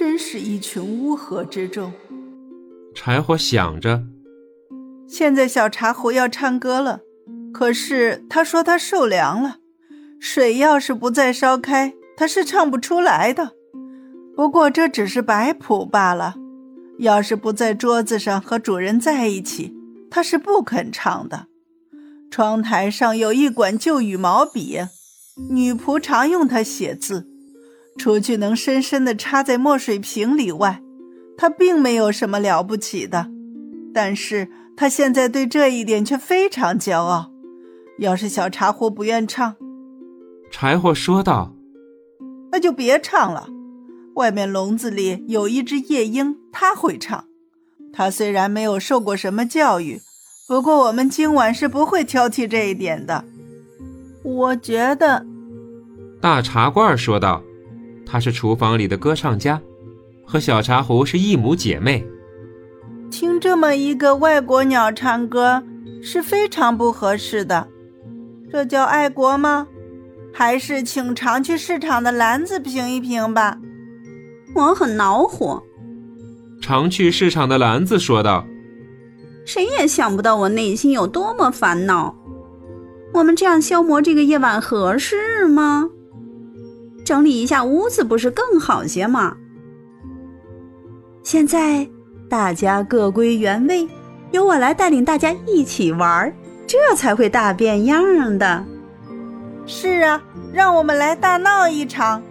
[0.00, 1.92] 真是一群乌合之众。
[2.94, 4.02] 柴火想着，
[5.06, 7.00] 现在小茶壶要唱歌了，
[7.52, 9.58] 可是他说他受凉了，
[10.18, 13.50] 水要是不再烧开，他是唱不出来的。
[14.34, 16.34] 不过这只是摆谱罢了，
[17.00, 19.76] 要是不在桌子上和主人在一起，
[20.10, 21.48] 他是不肯唱的。
[22.30, 24.78] 窗台上有一管旧羽毛笔，
[25.50, 27.26] 女仆常用它写字，
[28.00, 30.82] 除去能深深地插在墨水瓶里外。
[31.36, 33.28] 他并没有什么了不起的，
[33.94, 37.30] 但是他现在对这一点却非常骄傲。
[37.98, 39.56] 要是小茶壶不愿唱，
[40.50, 41.54] 柴火说道
[42.52, 43.48] ：“那就别唱了。
[44.16, 47.24] 外面笼子里有一只夜莺，它会唱。
[47.92, 50.00] 它虽然没有受过什么教育，
[50.46, 53.24] 不过我们今晚是不会挑剔这一点的。
[54.22, 55.24] 我觉得。”
[56.20, 57.42] 大茶罐说道
[58.10, 59.60] ：“他是厨房里的歌唱家。”
[60.26, 62.06] 和小茶壶是一母姐妹，
[63.10, 65.62] 听这么一个外国鸟唱歌
[66.00, 67.66] 是非常不合适的。
[68.48, 69.66] 这叫爱国吗？
[70.32, 73.58] 还是请常去市场的篮子评一评吧。
[74.54, 75.60] 我很恼火。
[76.60, 78.46] 常去市场的篮子说道
[79.44, 82.14] ：“谁也想不到我内心有多么烦恼。
[83.14, 85.90] 我们这样消磨这个夜晚合适吗？
[87.10, 89.36] 整理一下屋子不是更好些吗？”
[91.24, 91.84] 现在
[92.28, 93.88] 大家各归原位，
[94.30, 96.32] 由我来带领大家一起玩儿，
[96.68, 98.64] 这才会大变样的。
[99.66, 102.22] 是啊，让我们来大闹一场。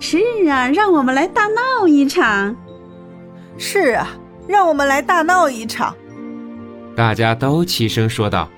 [0.00, 2.56] 是啊，让我们来大闹一场。
[3.58, 4.08] 是啊，
[4.48, 5.94] 让我们来大闹一场。
[6.96, 8.48] 大家都齐声说道。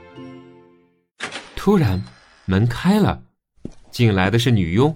[1.56, 2.00] 突然，
[2.44, 3.22] 门开了，
[3.90, 4.94] 进来的是女佣，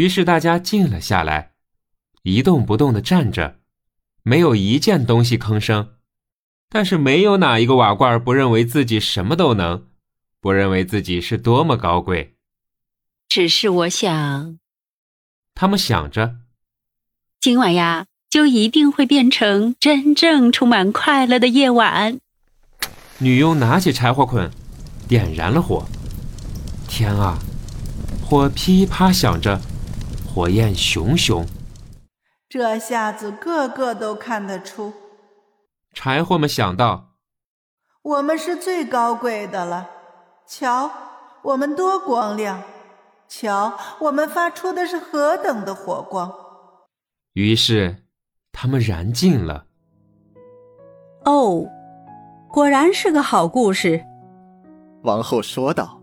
[0.00, 1.52] 于是大家静了下来。
[2.22, 3.58] 一动不动的站着，
[4.22, 5.96] 没有一件东西吭声。
[6.70, 9.88] 但是没有哪一个瓦罐不认为自己什么都能，
[10.40, 12.36] 不认为自己是多么高贵。
[13.28, 14.58] 只是我想，
[15.54, 16.36] 他们想着，
[17.38, 22.18] 今晚呀，就一定会变成真正充满快乐的夜晚。
[23.18, 24.50] 女佣拿起柴火捆，
[25.06, 25.84] 点燃了火。
[26.88, 27.38] 天啊，
[28.24, 29.60] 火噼啪响着，
[30.40, 31.44] 火焰熊熊。
[32.48, 34.90] 这下子个个都看得出，
[35.92, 37.10] 柴火们想到，
[38.00, 39.90] 我们是最高贵的了。
[40.46, 40.90] 瞧，
[41.42, 42.62] 我们多光亮！
[43.28, 46.32] 瞧，我们发出的是何等的火光！
[47.34, 48.04] 于是，
[48.50, 49.66] 他们燃尽了。
[51.26, 51.66] 哦，
[52.50, 54.02] 果然是个好故事。
[55.02, 55.99] 王后说道：“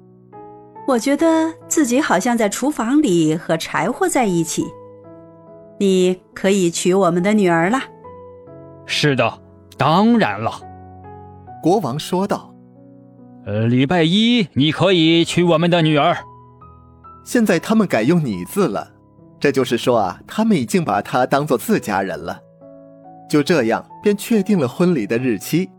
[0.87, 4.63] 我觉得自己好像在厨房里和柴火在一起。”
[5.79, 7.79] 你可以娶我们的女儿了。
[8.87, 9.39] 是的，
[9.77, 10.51] 当然了。
[11.61, 12.51] 国王说道
[13.45, 16.17] ：“呃，礼拜一你可以娶我们的女儿。
[17.23, 18.91] 现在他们改用你字了，
[19.39, 22.39] 这就是说啊，他们已经把她当做自家人了。
[23.29, 25.69] 就这样，便确定了婚礼的日期。